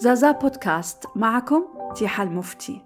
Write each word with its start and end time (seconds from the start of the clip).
زازا 0.00 0.30
بودكاست 0.30 1.04
معكم 1.16 1.64
تيحة 1.96 2.22
المفتي. 2.22 2.82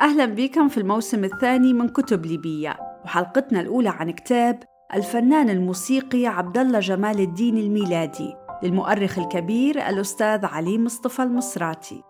أهلا 0.00 0.24
بكم 0.24 0.68
في 0.68 0.78
الموسم 0.78 1.24
الثاني 1.24 1.72
من 1.72 1.88
كتب 1.88 2.26
ليبية 2.26 2.76
وحلقتنا 3.04 3.60
الأولى 3.60 3.88
عن 3.88 4.10
كتاب 4.10 4.62
الفنان 4.94 5.50
الموسيقي 5.50 6.26
عبد 6.26 6.58
الله 6.58 6.80
جمال 6.80 7.20
الدين 7.20 7.58
الميلادي 7.58 8.34
للمؤرخ 8.62 9.18
الكبير 9.18 9.88
الأستاذ 9.88 10.44
علي 10.44 10.78
مصطفى 10.78 11.22
المصراتي. 11.22 12.02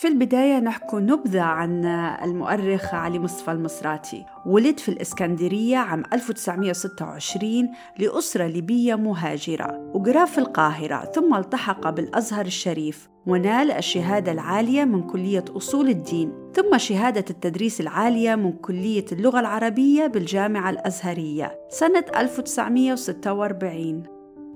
في 0.00 0.08
البداية 0.08 0.58
نحكي 0.58 0.96
نبذة 0.96 1.42
عن 1.42 1.84
المؤرخ 2.24 2.94
علي 2.94 3.18
مصطفى 3.18 3.52
المصراتي. 3.52 4.24
ولد 4.46 4.78
في 4.78 4.88
الإسكندرية 4.88 5.76
عام 5.76 6.02
1926 6.12 7.68
لأسرة 7.98 8.46
ليبية 8.46 8.94
مهاجرة 8.94 9.90
وقرأ 9.94 10.24
في 10.24 10.38
القاهرة 10.38 11.04
ثم 11.14 11.34
التحق 11.34 11.90
بالأزهر 11.90 12.46
الشريف 12.46 13.08
ونال 13.26 13.70
الشهادة 13.70 14.32
العالية 14.32 14.84
من 14.84 15.02
كلية 15.02 15.44
أصول 15.56 15.88
الدين 15.88 16.32
ثم 16.54 16.78
شهادة 16.78 17.24
التدريس 17.30 17.80
العالية 17.80 18.34
من 18.34 18.52
كلية 18.52 19.04
اللغة 19.12 19.40
العربية 19.40 20.06
بالجامعة 20.06 20.70
الأزهرية 20.70 21.58
سنة 21.68 22.04
1946 22.16 24.02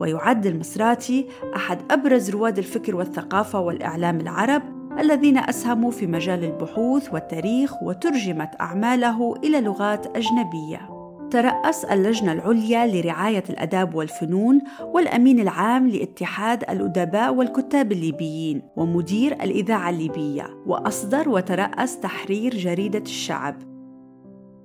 ويعد 0.01 0.47
المصراتي 0.47 1.27
أحد 1.57 1.93
أبرز 1.93 2.31
رواد 2.31 2.59
الفكر 2.59 2.97
والثقافة 2.97 3.61
والإعلام 3.61 4.21
العرب 4.21 4.74
الذين 4.99 5.39
أسهموا 5.39 5.91
في 5.91 6.07
مجال 6.07 6.45
البحوث 6.45 7.15
والتاريخ 7.15 7.83
وترجمت 7.83 8.51
أعماله 8.61 9.35
إلى 9.45 9.61
لغات 9.61 10.17
أجنبية. 10.17 10.89
ترأس 11.31 11.85
اللجنة 11.85 12.33
العليا 12.33 12.87
لرعاية 12.87 13.45
الآداب 13.51 13.95
والفنون 13.95 14.61
والأمين 14.81 15.41
العام 15.41 15.89
لاتحاد 15.89 16.63
الأدباء 16.71 17.35
والكتاب 17.35 17.93
الليبيين 17.93 18.63
ومدير 18.77 19.33
الإذاعة 19.33 19.91
الليبية 19.91 20.47
وأصدر 20.67 21.29
وترأس 21.29 22.01
تحرير 22.01 22.57
جريدة 22.57 22.99
الشعب. 22.99 23.57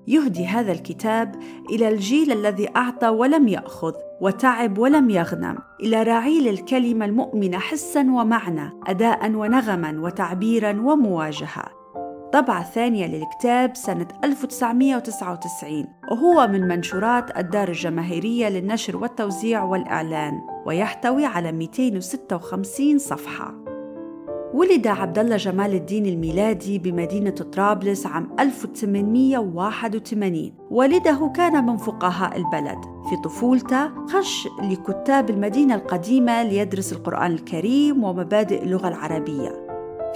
يهدي 0.08 0.46
هذا 0.46 0.72
الكتاب 0.72 1.36
إلى 1.72 1.90
الجيل 1.90 2.32
الذي 2.32 2.70
أعطى 2.76 3.08
ولم 3.08 3.48
يأخذ. 3.48 3.94
وتعب 4.22 4.78
ولم 4.78 5.10
يغنم 5.10 5.58
إلى 5.82 6.04
رعيل 6.04 6.48
الكلمة 6.48 7.06
المؤمنة 7.06 7.58
حسا 7.58 8.02
ومعنى 8.02 8.72
اداء 8.88 9.32
ونغما 9.32 10.00
وتعبيرا 10.00 10.70
ومواجهة. 10.70 11.66
طبعة 12.34 12.64
ثانية 12.64 13.08
للكتاب 13.08 13.76
سنة 13.76 14.08
1999 14.24 15.86
وهو 16.12 16.48
من 16.48 16.68
منشورات 16.68 17.38
الدار 17.38 17.68
الجماهيرية 17.68 18.50
للنشر 18.50 18.98
والتوزيع 18.98 19.64
والإعلان 19.64 20.34
ويحتوي 20.66 21.26
على 21.26 21.52
256 21.52 22.98
صفحة. 22.98 23.54
ولد 24.54 24.88
عبد 24.88 25.20
الله 25.20 25.36
جمال 25.36 25.74
الدين 25.74 26.06
الميلادي 26.06 26.80
بمدينة 26.80 27.30
طرابلس 27.30 28.06
عام 28.06 28.30
1881 28.40 30.54
والده 30.70 31.32
كان 31.36 31.66
من 31.66 31.78
فقهاء 31.78 32.38
البلد. 32.38 32.99
في 33.10 33.16
طفولته 33.16 34.06
خش 34.08 34.48
لكتاب 34.62 35.30
المدينة 35.30 35.76
القديمة 35.76 36.44
ليدرس 36.44 36.94
القرآن 36.94 37.32
الكريم 37.32 38.04
ومبادئ 38.04 38.64
اللغة 38.64 38.88
العربية. 38.88 39.66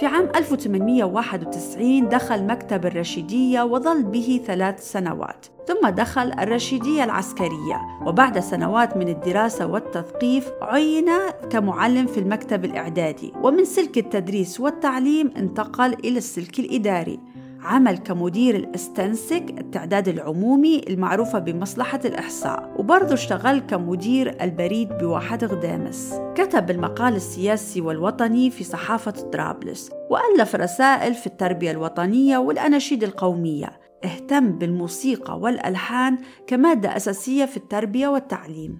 في 0.00 0.06
عام 0.06 0.28
1891 0.36 2.08
دخل 2.08 2.46
مكتب 2.46 2.86
الرشيدية 2.86 3.62
وظل 3.62 4.02
به 4.02 4.40
ثلاث 4.46 4.92
سنوات. 4.92 5.46
ثم 5.66 5.88
دخل 5.88 6.32
الرشيدية 6.32 7.04
العسكرية 7.04 7.80
وبعد 8.06 8.38
سنوات 8.38 8.96
من 8.96 9.08
الدراسة 9.08 9.66
والتثقيف 9.66 10.50
عين 10.62 11.10
كمعلم 11.50 12.06
في 12.06 12.20
المكتب 12.20 12.64
الإعدادي. 12.64 13.32
ومن 13.42 13.64
سلك 13.64 13.98
التدريس 13.98 14.60
والتعليم 14.60 15.32
انتقل 15.36 15.92
إلى 15.92 16.18
السلك 16.18 16.58
الإداري. 16.58 17.20
عمل 17.64 17.98
كمدير 17.98 18.56
الأستنسك 18.56 19.54
التعداد 19.58 20.08
العمومي 20.08 20.80
المعروفة 20.88 21.38
بمصلحة 21.38 22.00
الإحصاء 22.04 22.74
وبرضه 22.76 23.14
اشتغل 23.14 23.58
كمدير 23.58 24.42
البريد 24.42 24.88
بواحة 24.88 25.38
غدامس. 25.42 26.14
كتب 26.34 26.70
المقال 26.70 27.14
السياسي 27.14 27.80
والوطني 27.80 28.50
في 28.50 28.64
صحافة 28.64 29.10
طرابلس 29.10 29.90
وألف 30.10 30.54
رسائل 30.54 31.14
في 31.14 31.26
التربية 31.26 31.70
الوطنية 31.70 32.38
والأناشيد 32.38 33.04
القومية. 33.04 33.83
اهتم 34.04 34.52
بالموسيقى 34.52 35.38
والألحان 35.38 36.18
كمادة 36.46 36.96
أساسية 36.96 37.44
في 37.44 37.56
التربية 37.56 38.08
والتعليم. 38.08 38.78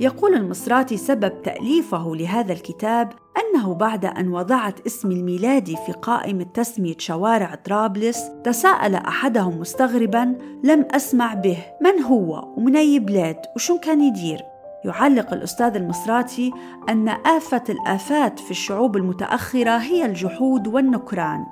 يقول 0.00 0.34
المصراتي 0.34 0.96
سبب 0.96 1.42
تأليفه 1.42 2.16
لهذا 2.16 2.52
الكتاب 2.52 3.12
أنه 3.38 3.74
بعد 3.74 4.04
أن 4.04 4.28
وضعت 4.28 4.86
اسمي 4.86 5.14
الميلادي 5.14 5.76
في 5.86 5.92
قائمة 5.92 6.44
تسمية 6.44 6.96
شوارع 6.98 7.54
طرابلس 7.54 8.30
تساءل 8.44 8.94
أحدهم 8.94 9.60
مستغربا 9.60 10.38
لم 10.64 10.86
أسمع 10.90 11.34
به 11.34 11.58
من 11.82 12.02
هو؟ 12.02 12.54
ومن 12.56 12.76
أي 12.76 12.98
بلاد؟ 12.98 13.36
وشو 13.56 13.78
كان 13.78 14.00
يدير؟ 14.00 14.40
يعلق 14.84 15.32
الأستاذ 15.32 15.76
المصراتي 15.76 16.52
أن 16.88 17.08
آفة 17.08 17.64
الآفات 17.68 18.38
في 18.38 18.50
الشعوب 18.50 18.96
المتأخرة 18.96 19.76
هي 19.76 20.06
الجحود 20.06 20.68
والنكران. 20.68 21.46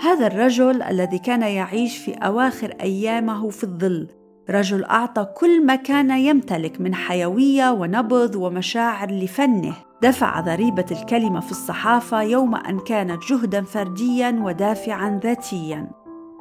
هذا 0.00 0.26
الرجل 0.26 0.82
الذي 0.82 1.18
كان 1.18 1.42
يعيش 1.42 1.98
في 1.98 2.14
أواخر 2.14 2.74
أيامه 2.80 3.50
في 3.50 3.64
الظل 3.64 4.08
رجل 4.50 4.84
أعطى 4.84 5.24
كل 5.24 5.66
ما 5.66 5.74
كان 5.74 6.10
يمتلك 6.10 6.80
من 6.80 6.94
حيوية 6.94 7.70
ونبض 7.70 8.36
ومشاعر 8.36 9.10
لفنه. 9.10 9.74
دفع 10.02 10.40
ضريبة 10.40 10.86
الكلمة 10.90 11.40
في 11.40 11.50
الصحافة 11.50 12.22
يوم 12.22 12.54
أن 12.54 12.78
كانت 12.78 13.22
جهدا 13.30 13.62
فرديا 13.62 14.40
ودافعا 14.42 15.20
ذاتيا. 15.22 15.90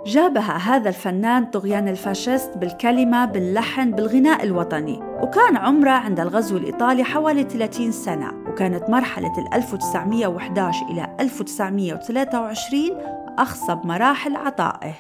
جابه 0.06 0.42
هذا 0.42 0.90
الفنان 0.90 1.46
طغيان 1.46 1.88
الفاشيست 1.88 2.58
بالكلمة 2.58 3.26
باللحن 3.26 3.92
بالغناء 3.92 4.44
الوطني 4.44 5.00
وكان 5.22 5.58
عمره 5.58 5.92
عند 5.92 6.20
الغزو 6.20 6.58
الإيطالي 6.58 7.04
حوالي 7.04 7.44
30 7.44 7.92
سنة 7.92 8.32
وكانت 8.48 8.90
مرحلة 8.90 9.34
1911 9.54 10.86
إلى 10.86 11.16
1923 11.20 13.21
أخصب 13.40 13.86
مراحل 13.86 14.36
عطائه. 14.36 14.94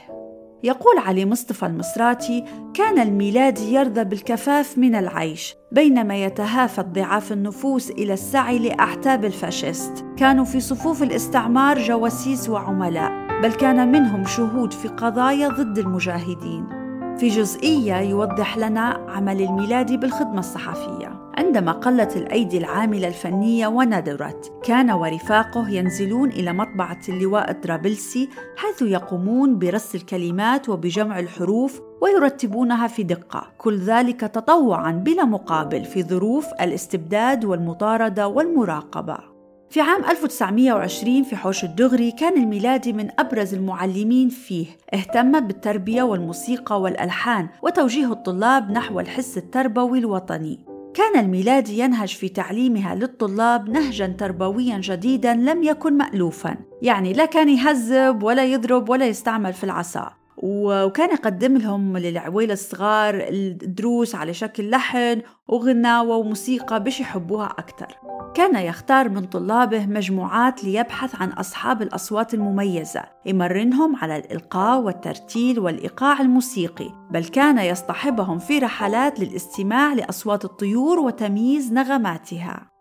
يقول 0.63 0.97
علي 0.97 1.25
مصطفى 1.25 1.65
المصراتي 1.65 2.43
كان 2.73 2.99
الميلادي 2.99 3.73
يرضى 3.73 4.03
بالكفاف 4.03 4.77
من 4.77 4.95
العيش 4.95 5.55
بينما 5.71 6.23
يتهافت 6.23 6.85
ضعاف 6.85 7.31
النفوس 7.31 7.89
إلى 7.89 8.13
السعي 8.13 8.59
لأحتاب 8.59 9.25
الفاشيست 9.25 10.05
كانوا 10.17 10.45
في 10.45 10.59
صفوف 10.59 11.03
الاستعمار 11.03 11.79
جواسيس 11.79 12.49
وعملاء 12.49 13.11
بل 13.43 13.53
كان 13.53 13.91
منهم 13.91 14.25
شهود 14.25 14.73
في 14.73 14.87
قضايا 14.87 15.47
ضد 15.47 15.77
المجاهدين. 15.77 16.81
في 17.17 17.27
جزئية 17.27 17.95
يوضح 17.95 18.57
لنا 18.57 19.05
عمل 19.09 19.41
الميلادي 19.41 19.97
بالخدمة 19.97 20.39
الصحفية. 20.39 21.20
عندما 21.37 21.71
قلت 21.71 22.17
الأيدي 22.17 22.57
العاملة 22.57 23.07
الفنية 23.07 23.67
وندرت 23.67 24.51
كان 24.63 24.91
ورفاقه 24.91 25.69
ينزلون 25.69 26.29
إلى 26.29 26.53
مطبعة 26.53 26.99
اللواء 27.09 27.51
الطرابلسي 27.51 28.29
حيث 28.57 28.81
يقومون 28.81 29.59
برص 29.59 29.95
الكلمات 29.95 30.69
وبجمع 30.69 31.19
الحروف 31.19 31.81
ويرتبونها 32.01 32.87
في 32.87 33.03
دقة. 33.03 33.47
كل 33.57 33.77
ذلك 33.77 34.21
تطوعا 34.21 34.91
بلا 34.91 35.25
مقابل 35.25 35.85
في 35.85 36.03
ظروف 36.03 36.47
الاستبداد 36.61 37.45
والمطاردة 37.45 38.27
والمراقبة. 38.27 39.17
في 39.69 39.81
عام 39.81 40.05
1920 40.05 41.23
في 41.23 41.35
حوش 41.35 41.63
الدغري 41.63 42.11
كان 42.11 42.43
الميلادي 42.43 42.93
من 42.93 43.09
أبرز 43.19 43.53
المعلمين 43.53 44.29
فيه. 44.29 44.65
اهتم 44.93 45.39
بالتربية 45.39 46.03
والموسيقى 46.03 46.81
والألحان 46.81 47.49
وتوجيه 47.63 48.11
الطلاب 48.11 48.71
نحو 48.71 48.99
الحس 48.99 49.37
التربوي 49.37 49.99
الوطني. 49.99 50.70
كان 50.93 51.19
الميلادي 51.19 51.79
ينهج 51.79 52.15
في 52.15 52.29
تعليمها 52.29 52.95
للطلاب 52.95 53.69
نهجا 53.69 54.07
تربويا 54.07 54.77
جديدا 54.77 55.33
لم 55.33 55.63
يكن 55.63 55.97
مألوفا. 55.97 56.57
يعني 56.81 57.13
لا 57.13 57.25
كان 57.25 57.49
يهذب 57.49 58.23
ولا 58.23 58.45
يضرب 58.45 58.89
ولا 58.89 59.07
يستعمل 59.07 59.53
في 59.53 59.63
العصا. 59.63 60.20
وكان 60.41 61.09
يقدم 61.09 61.57
لهم 61.57 61.97
للعويلة 61.97 62.53
الصغار 62.53 63.25
الدروس 63.29 64.15
على 64.15 64.33
شكل 64.33 64.69
لحن 64.69 65.21
وغناوة 65.47 66.15
وموسيقى 66.15 66.83
بش 66.83 66.99
يحبوها 66.99 67.45
أكثر 67.45 67.97
كان 68.33 68.55
يختار 68.55 69.09
من 69.09 69.25
طلابه 69.25 69.85
مجموعات 69.85 70.63
ليبحث 70.63 71.21
عن 71.21 71.29
أصحاب 71.29 71.81
الأصوات 71.81 72.33
المميزة 72.33 73.03
يمرنهم 73.25 73.95
على 73.95 74.17
الإلقاء 74.17 74.81
والترتيل 74.81 75.59
والإيقاع 75.59 76.21
الموسيقي 76.21 76.89
بل 77.11 77.25
كان 77.25 77.57
يصطحبهم 77.57 78.39
في 78.39 78.59
رحلات 78.59 79.19
للاستماع 79.19 79.93
لأصوات 79.93 80.45
الطيور 80.45 80.99
وتمييز 80.99 81.73
نغماتها. 81.73 82.71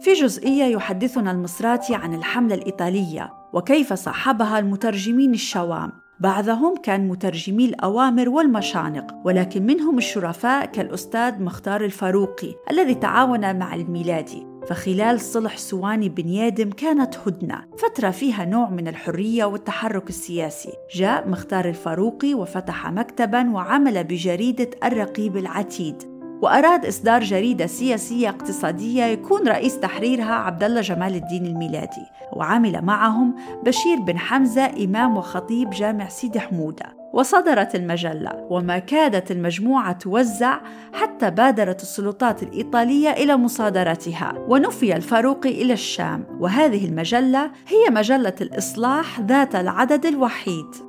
في 0.00 0.12
جزئية 0.12 0.64
يحدثنا 0.64 1.30
المصراتي 1.30 1.94
عن 1.94 2.14
الحملة 2.14 2.54
الإيطالية 2.54 3.32
وكيف 3.52 3.92
صاحبها 3.92 4.58
المترجمين 4.58 5.34
الشوام. 5.34 5.92
بعضهم 6.20 6.76
كان 6.76 7.08
مترجمي 7.08 7.64
الأوامر 7.64 8.28
والمشانق 8.28 9.14
ولكن 9.24 9.66
منهم 9.66 9.98
الشرفاء 9.98 10.66
كالأستاذ 10.66 11.42
مختار 11.42 11.84
الفاروقي 11.84 12.54
الذي 12.70 12.94
تعاون 12.94 13.58
مع 13.58 13.74
الميلادي 13.74 14.46
فخلال 14.66 15.20
صلح 15.20 15.58
سواني 15.58 16.08
بن 16.08 16.28
يادم 16.28 16.70
كانت 16.70 17.16
هدنة 17.26 17.64
فترة 17.78 18.10
فيها 18.10 18.44
نوع 18.44 18.70
من 18.70 18.88
الحرية 18.88 19.44
والتحرك 19.44 20.08
السياسي. 20.08 20.72
جاء 20.94 21.28
مختار 21.28 21.68
الفاروقي 21.68 22.34
وفتح 22.34 22.90
مكتبا 22.90 23.50
وعمل 23.50 24.04
بجريدة 24.04 24.70
الرقيب 24.84 25.36
العتيد. 25.36 26.15
وأراد 26.42 26.86
إصدار 26.86 27.22
جريدة 27.22 27.66
سياسية 27.66 28.28
اقتصادية 28.28 29.04
يكون 29.04 29.48
رئيس 29.48 29.80
تحريرها 29.80 30.34
عبد 30.34 30.64
الله 30.64 30.80
جمال 30.80 31.14
الدين 31.14 31.46
الميلادي 31.46 32.06
وعمل 32.32 32.82
معهم 32.82 33.34
بشير 33.64 34.00
بن 34.00 34.18
حمزة 34.18 34.84
إمام 34.84 35.16
وخطيب 35.16 35.70
جامع 35.70 36.08
سيدي 36.08 36.40
حمودة. 36.40 36.96
وصدرت 37.12 37.74
المجلة 37.74 38.46
وما 38.50 38.78
كادت 38.78 39.30
المجموعة 39.30 39.92
توزع 39.92 40.60
حتى 40.92 41.30
بادرت 41.30 41.82
السلطات 41.82 42.42
الإيطالية 42.42 43.10
إلى 43.10 43.36
مصادرتها 43.36 44.34
ونفي 44.48 44.96
الفاروقي 44.96 45.62
إلى 45.62 45.72
الشام. 45.72 46.24
وهذه 46.40 46.86
المجلة 46.86 47.50
هي 47.68 47.90
مجلة 47.90 48.34
الإصلاح 48.40 49.20
ذات 49.20 49.54
العدد 49.54 50.06
الوحيد. 50.06 50.85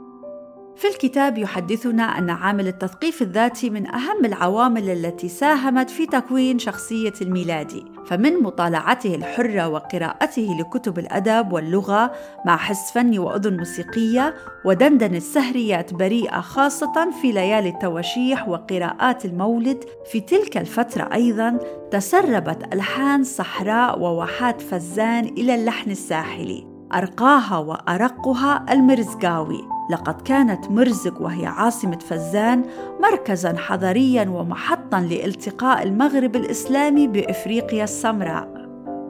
في 0.78 0.88
الكتاب 0.88 1.38
يحدثنا 1.38 2.04
أن 2.04 2.30
عامل 2.30 2.68
التثقيف 2.68 3.22
الذاتي 3.22 3.70
من 3.70 3.88
أهم 3.88 4.26
العوامل 4.26 4.90
التي 4.90 5.30
ساهمت 5.30 5.90
في 5.90 6.06
تكوين 6.06 6.60
شخصية 6.60 7.14
الميلادي، 7.22 7.86
فمن 8.06 8.44
مطالعته 8.44 9.16
الحرة 9.16 9.68
وقراءته 9.68 10.58
لكتب 10.60 11.00
الأدب 11.00 11.54
واللغة 11.54 12.12
مع 12.46 12.58
حس 12.58 12.92
فني 12.92 13.20
وأذن 13.20 13.58
موسيقية 13.58 14.36
ودندن 14.66 15.16
السهريات 15.16 15.94
بريئة 15.94 16.42
خاصة 16.42 17.12
في 17.22 17.32
ليالي 17.32 17.70
التواشيح 17.70 18.48
وقراءات 18.48 19.26
المولد، 19.26 19.84
في 20.12 20.20
تلك 20.20 20.58
الفترة 20.58 21.10
أيضا 21.14 21.58
تسربت 21.92 22.74
ألحان 22.74 23.24
صحراء 23.24 24.00
وواحات 24.00 24.62
فزان 24.62 25.26
إلى 25.26 25.56
اللحن 25.56 25.92
الساحلي، 25.92 26.68
أرقاها 26.94 27.58
وأرقها 27.58 28.66
المرزقاوي. 28.72 29.77
لقد 29.90 30.22
كانت 30.22 30.72
مرزق 30.72 31.22
وهي 31.22 31.46
عاصمة 31.46 32.00
فزان 32.00 32.66
مركزا 33.00 33.58
حضريا 33.58 34.30
ومحطا 34.30 35.00
لالتقاء 35.00 35.84
المغرب 35.84 36.36
الإسلامي 36.36 37.08
بإفريقيا 37.08 37.84
السمراء. 37.84 38.58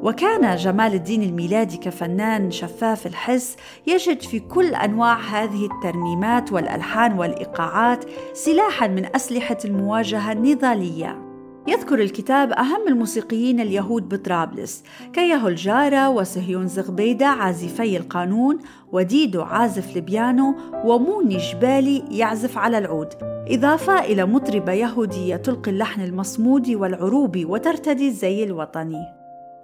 وكان 0.03 0.55
جمال 0.55 0.93
الدين 0.93 1.23
الميلادي 1.23 1.77
كفنان 1.77 2.51
شفاف 2.51 3.07
الحس 3.07 3.55
يجد 3.87 4.21
في 4.21 4.39
كل 4.39 4.75
أنواع 4.75 5.19
هذه 5.19 5.65
الترنيمات 5.65 6.53
والألحان 6.53 7.19
والإيقاعات 7.19 8.05
سلاحا 8.33 8.87
من 8.87 9.15
أسلحة 9.15 9.57
المواجهة 9.65 10.31
النضالية. 10.31 11.26
يذكر 11.67 11.99
الكتاب 11.99 12.51
أهم 12.51 12.87
الموسيقيين 12.87 13.59
اليهود 13.59 14.09
بطرابلس 14.09 14.83
كيهو 15.13 15.47
الجارة 15.47 16.09
وسهيون 16.09 16.67
زغبيدة 16.67 17.25
عازفي 17.25 17.97
القانون 17.97 18.59
وديدو 18.91 19.41
عازف 19.41 19.95
البيانو 19.95 20.55
وموني 20.85 21.37
جبالي 21.37 22.03
يعزف 22.11 22.57
على 22.57 22.77
العود. 22.77 23.07
إضافة 23.47 23.99
إلى 23.99 24.25
مطربة 24.25 24.71
يهودية 24.71 25.35
تلقي 25.35 25.71
اللحن 25.71 26.01
المصمودي 26.01 26.75
والعروبي 26.75 27.45
وترتدي 27.45 28.07
الزي 28.07 28.43
الوطني. 28.43 29.03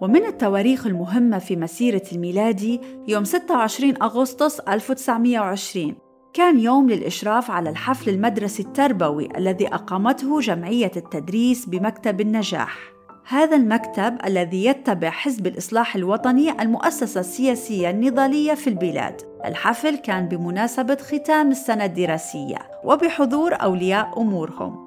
ومن 0.02 0.26
التواريخ 0.26 0.88
المهمة 0.88 1.40
في 1.40 1.56
مسيرة 1.56 2.04
الميلادي 2.12 2.82
يوم 3.08 3.24
26 3.24 3.94
أغسطس 4.02 4.60
1920 4.60 5.96
كان 6.34 6.60
يوم 6.60 6.90
للإشراف 6.90 7.52
على 7.52 7.70
الحفل 7.70 8.10
المدرسي 8.10 8.64
التربوي 8.64 9.30
الذي 9.38 9.68
أقامته 9.68 10.40
جمعية 10.40 10.92
التدريس 10.98 11.66
بمكتب 11.66 12.22
النجاح. 12.22 12.78
هذا 13.28 13.56
المكتب 13.56 14.18
الذي 14.26 14.66
يتبع 14.66 15.10
حزب 15.10 15.48
الإصلاح 15.48 15.96
الوطني 15.96 16.62
المؤسسة 16.62 17.20
السياسية 17.20 17.90
النضالية 17.90 18.54
في 18.54 18.68
البلاد. 18.68 19.22
الحفل 19.46 19.96
كان 19.96 20.28
بمناسبة 20.28 20.96
ختام 20.96 21.52
السنة 21.52 21.86
الدراسية 21.86 22.58
وبحضور 22.84 23.54
أولياء 23.54 24.22
أمورهم. 24.22 24.83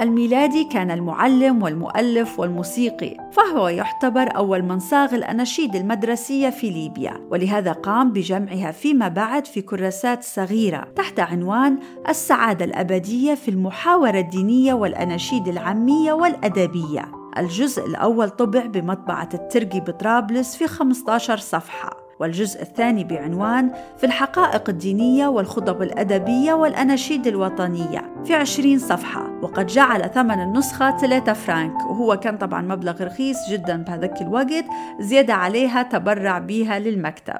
الميلادي 0.00 0.64
كان 0.64 0.90
المعلم 0.90 1.62
والمؤلف 1.62 2.40
والموسيقي 2.40 3.16
فهو 3.32 3.68
يعتبر 3.68 4.36
أول 4.36 4.62
من 4.62 4.78
صاغ 4.78 5.14
الأناشيد 5.14 5.76
المدرسية 5.76 6.50
في 6.50 6.70
ليبيا 6.70 7.14
ولهذا 7.30 7.72
قام 7.72 8.12
بجمعها 8.12 8.72
فيما 8.72 9.08
بعد 9.08 9.46
في 9.46 9.62
كراسات 9.62 10.22
صغيرة 10.22 10.86
تحت 10.96 11.20
عنوان 11.20 11.78
السعادة 12.08 12.64
الأبدية 12.64 13.34
في 13.34 13.50
المحاورة 13.50 14.18
الدينية 14.18 14.74
والأناشيد 14.74 15.48
العامية 15.48 16.12
والأدبية. 16.12 17.12
الجزء 17.38 17.86
الأول 17.86 18.30
طبع 18.30 18.66
بمطبعة 18.66 19.28
التركي 19.34 19.80
بطرابلس 19.80 20.56
في 20.56 20.66
15 20.66 21.36
صفحة. 21.36 21.99
والجزء 22.20 22.62
الثاني 22.62 23.04
بعنوان 23.04 23.70
في 23.98 24.06
الحقائق 24.06 24.68
الدينية 24.68 25.26
والخطب 25.26 25.82
الأدبية 25.82 26.52
والأناشيد 26.52 27.26
الوطنية 27.26 28.14
في 28.24 28.34
عشرين 28.34 28.78
صفحة 28.78 29.30
وقد 29.42 29.66
جعل 29.66 30.10
ثمن 30.10 30.40
النسخة 30.40 30.96
3 30.96 31.32
فرانك. 31.32 31.90
وهو 31.90 32.16
كان 32.16 32.38
طبعا 32.38 32.62
مبلغ 32.62 33.02
رخيص 33.02 33.36
جدا 33.50 33.76
بهذاك 33.76 34.22
الوقت 34.22 34.64
زيادة 35.00 35.34
عليها 35.34 35.82
تبرع 35.82 36.38
بها 36.38 36.78
للمكتب. 36.78 37.38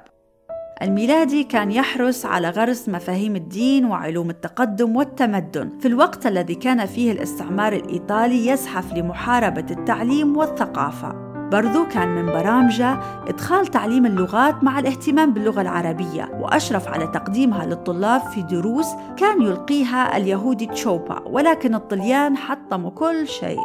الميلادي 0.82 1.44
كان 1.44 1.70
يحرص 1.72 2.26
على 2.26 2.50
غرس 2.50 2.88
مفاهيم 2.88 3.36
الدين 3.36 3.84
وعلوم 3.84 4.30
التقدم 4.30 4.96
والتمدن. 4.96 5.78
في 5.80 5.88
الوقت 5.88 6.26
الذي 6.26 6.54
كان 6.54 6.86
فيه 6.86 7.12
الاستعمار 7.12 7.72
الإيطالي 7.72 8.46
يزحف 8.46 8.92
لمحاربة 8.92 9.66
التعليم 9.70 10.36
والثقافة. 10.36 11.29
برضو 11.52 11.86
كان 11.86 12.08
من 12.08 12.26
برامجة 12.26 13.00
إدخال 13.28 13.66
تعليم 13.66 14.06
اللغات 14.06 14.64
مع 14.64 14.78
الاهتمام 14.78 15.32
باللغة 15.32 15.60
العربية 15.60 16.28
وأشرف 16.40 16.88
على 16.88 17.06
تقديمها 17.06 17.66
للطلاب 17.66 18.20
في 18.20 18.42
دروس 18.42 18.86
كان 19.16 19.42
يلقيها 19.42 20.16
اليهودي 20.16 20.66
تشوبا 20.66 21.22
ولكن 21.26 21.74
الطليان 21.74 22.36
حطموا 22.36 22.90
كل 22.90 23.28
شيء. 23.28 23.60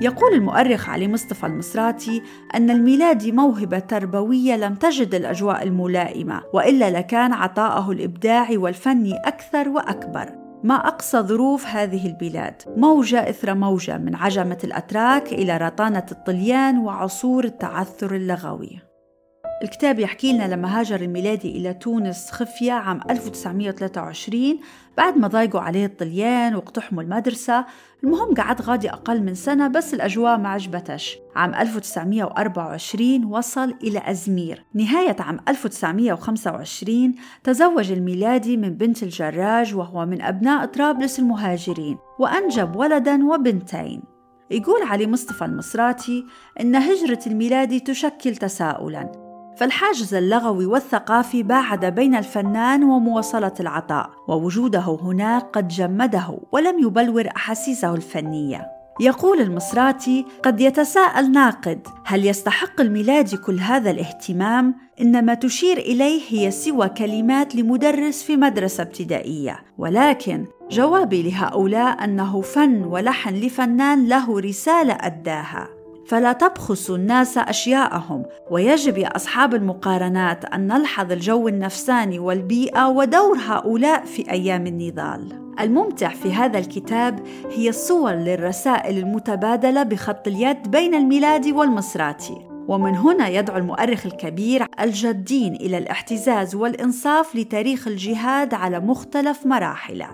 يقول 0.00 0.34
المؤرخ 0.34 0.88
علي 0.88 1.08
مصطفى 1.08 1.46
المصراتي 1.46 2.22
أن 2.54 2.70
الميلادي 2.70 3.32
موهبة 3.32 3.78
تربوية 3.78 4.56
لم 4.56 4.74
تجد 4.74 5.14
الأجواء 5.14 5.62
الملائمة 5.62 6.42
وإلا 6.54 6.90
لكان 6.90 7.32
عطاءه 7.32 7.90
الإبداعي 7.90 8.56
والفني 8.56 9.14
أكثر 9.24 9.68
وأكبر. 9.68 10.47
ما 10.64 10.74
أقصى 10.74 11.18
ظروف 11.18 11.66
هذه 11.66 12.06
البلاد. 12.06 12.62
موجة 12.76 13.30
إثر 13.30 13.54
موجة 13.54 13.98
من 13.98 14.14
عجمة 14.14 14.58
الأتراك 14.64 15.32
إلى 15.32 15.56
رطانة 15.56 16.06
الطليان 16.12 16.78
وعصور 16.78 17.44
التعثر 17.44 18.14
اللغوي. 18.14 18.87
الكتاب 19.62 19.98
يحكي 19.98 20.32
لنا 20.32 20.54
لما 20.54 20.80
هاجر 20.80 21.00
الميلادي 21.00 21.56
إلى 21.56 21.74
تونس 21.74 22.30
خفية 22.30 22.72
عام 22.72 23.00
1923 23.10 24.60
بعد 24.96 25.16
ما 25.16 25.28
ضايقوا 25.28 25.60
عليه 25.60 25.86
الطليان 25.86 26.54
واقتحموا 26.54 27.02
المدرسة 27.02 27.64
المهم 28.04 28.34
قعد 28.34 28.62
غادي 28.62 28.90
أقل 28.90 29.22
من 29.22 29.34
سنة 29.34 29.68
بس 29.68 29.94
الأجواء 29.94 30.38
ما 30.38 30.48
عجبتش. 30.48 31.18
عام 31.36 31.54
1924 31.54 33.24
وصل 33.24 33.74
إلى 33.82 34.02
أزمير. 34.10 34.64
نهاية 34.74 35.16
عام 35.20 35.40
1925 35.48 37.14
تزوج 37.44 37.92
الميلادي 37.92 38.56
من 38.56 38.74
بنت 38.74 39.02
الجراج 39.02 39.74
وهو 39.74 40.06
من 40.06 40.22
أبناء 40.22 40.66
طرابلس 40.66 41.18
المهاجرين 41.18 41.98
وأنجب 42.18 42.76
ولدا 42.76 43.24
وبنتين. 43.24 44.02
يقول 44.50 44.82
علي 44.82 45.06
مصطفى 45.06 45.44
المصراتي 45.44 46.24
إن 46.60 46.76
هجرة 46.76 47.20
الميلادي 47.26 47.80
تشكل 47.80 48.36
تساؤلاً. 48.36 49.27
فالحاجز 49.58 50.14
اللغوي 50.14 50.66
والثقافي 50.66 51.42
باعد 51.42 51.84
بين 51.84 52.14
الفنان 52.14 52.84
ومواصلة 52.84 53.54
العطاء 53.60 54.10
ووجوده 54.28 54.98
هناك 55.02 55.42
قد 55.52 55.68
جمده 55.68 56.38
ولم 56.52 56.78
يبلور 56.78 57.28
أحاسيسه 57.36 57.94
الفنية. 57.94 58.66
يقول 59.00 59.40
المصراتي 59.40 60.24
قد 60.42 60.60
يتساءل 60.60 61.32
ناقد 61.32 61.86
هل 62.04 62.26
يستحق 62.26 62.80
الميلادي 62.80 63.36
كل 63.36 63.58
هذا 63.60 63.90
الاهتمام؟ 63.90 64.74
ان 65.00 65.24
ما 65.24 65.34
تشير 65.34 65.78
إليه 65.78 66.20
هي 66.28 66.50
سوى 66.50 66.88
كلمات 66.88 67.54
لمدرس 67.54 68.22
في 68.22 68.36
مدرسة 68.36 68.82
ابتدائية. 68.82 69.58
ولكن 69.78 70.44
جوابي 70.70 71.22
لهؤلاء 71.30 72.04
أنه 72.04 72.40
فن 72.40 72.84
ولحن 72.84 73.34
لفنان 73.34 74.08
له 74.08 74.40
رسالة 74.40 74.98
أداها. 75.00 75.77
فلا 76.08 76.32
تبخسوا 76.32 76.96
الناس 76.96 77.38
أشياءهم 77.38 78.24
ويجب 78.50 78.98
يا 78.98 79.16
أصحاب 79.16 79.54
المقارنات 79.54 80.44
أن 80.44 80.66
نلحظ 80.66 81.12
الجو 81.12 81.48
النفساني 81.48 82.18
والبيئة 82.18 82.88
ودور 82.88 83.38
هؤلاء 83.38 84.04
في 84.04 84.30
أيام 84.30 84.66
النضال. 84.66 85.52
الممتع 85.60 86.08
في 86.08 86.32
هذا 86.32 86.58
الكتاب 86.58 87.20
هي 87.50 87.68
الصور 87.68 88.12
للرسائل 88.12 88.98
المتبادلة 88.98 89.82
بخط 89.82 90.28
اليد 90.28 90.70
بين 90.70 90.94
الميلادي 90.94 91.52
والمصراتي 91.52 92.48
ومن 92.68 92.96
هنا 92.96 93.28
يدعو 93.28 93.56
المؤرخ 93.56 94.06
الكبير 94.06 94.66
الجادين 94.80 95.54
إلى 95.54 95.78
الاحتزاز 95.78 96.54
والإنصاف 96.54 97.36
لتاريخ 97.36 97.88
الجهاد 97.88 98.54
على 98.54 98.80
مختلف 98.80 99.46
مراحله 99.46 100.08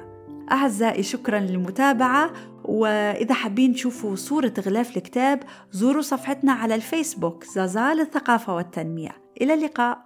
أعزائي 0.53 1.03
شكرا 1.03 1.39
للمتابعة 1.39 2.31
وإذا 2.65 3.35
حابين 3.35 3.75
تشوفوا 3.75 4.17
صورة 4.17 4.55
غلاف 4.67 4.97
الكتاب 4.97 5.41
زوروا 5.71 6.03
صفحتنا 6.03 6.53
على 6.53 6.75
الفيسبوك 6.75 7.45
زازال 7.45 8.01
الثقافة 8.01 8.55
والتنمية. 8.55 9.11
إلى 9.41 9.55
اللقاء. 9.55 10.05